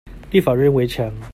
[0.31, 1.13] 立法院圍牆